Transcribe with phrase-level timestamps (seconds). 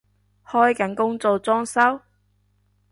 [0.47, 2.01] 開緊工做裝修？